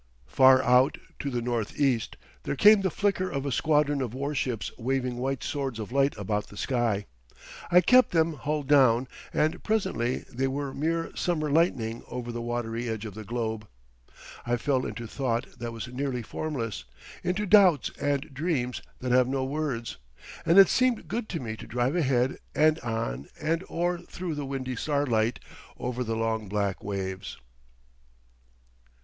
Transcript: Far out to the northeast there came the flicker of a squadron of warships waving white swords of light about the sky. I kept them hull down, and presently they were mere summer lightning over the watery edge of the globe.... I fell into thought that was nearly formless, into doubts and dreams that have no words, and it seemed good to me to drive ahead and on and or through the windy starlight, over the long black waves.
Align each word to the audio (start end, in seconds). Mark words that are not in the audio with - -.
Far 0.25 0.63
out 0.63 0.97
to 1.19 1.29
the 1.29 1.43
northeast 1.43 2.17
there 2.41 2.55
came 2.55 2.81
the 2.81 2.89
flicker 2.89 3.29
of 3.29 3.45
a 3.45 3.51
squadron 3.51 4.01
of 4.01 4.15
warships 4.15 4.71
waving 4.75 5.17
white 5.19 5.43
swords 5.43 5.77
of 5.77 5.91
light 5.91 6.17
about 6.17 6.47
the 6.47 6.57
sky. 6.57 7.05
I 7.69 7.81
kept 7.81 8.09
them 8.09 8.33
hull 8.33 8.63
down, 8.63 9.07
and 9.31 9.61
presently 9.63 10.25
they 10.33 10.47
were 10.47 10.73
mere 10.73 11.11
summer 11.15 11.51
lightning 11.51 12.01
over 12.07 12.31
the 12.31 12.41
watery 12.41 12.89
edge 12.89 13.05
of 13.05 13.13
the 13.13 13.23
globe.... 13.23 13.67
I 14.43 14.57
fell 14.57 14.87
into 14.87 15.05
thought 15.05 15.59
that 15.59 15.71
was 15.71 15.87
nearly 15.87 16.23
formless, 16.23 16.83
into 17.23 17.45
doubts 17.45 17.91
and 18.01 18.33
dreams 18.33 18.81
that 19.01 19.11
have 19.11 19.27
no 19.27 19.43
words, 19.43 19.97
and 20.47 20.57
it 20.57 20.67
seemed 20.69 21.07
good 21.07 21.29
to 21.29 21.39
me 21.39 21.55
to 21.57 21.67
drive 21.67 21.95
ahead 21.95 22.39
and 22.55 22.79
on 22.79 23.27
and 23.39 23.63
or 23.69 23.99
through 23.99 24.33
the 24.33 24.47
windy 24.47 24.75
starlight, 24.75 25.39
over 25.77 26.03
the 26.03 26.15
long 26.15 26.47
black 26.47 26.83
waves. 26.83 27.37